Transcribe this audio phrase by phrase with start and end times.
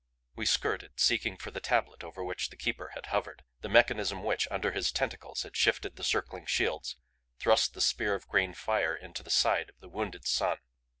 [0.35, 4.47] We skirted, seeking for the tablet over which the Keeper had hovered; the mechanism which,
[4.49, 6.95] under his tentacles, had shifted the circling shields,
[7.37, 10.57] thrust the spear of green fire into the side of the wounded sun.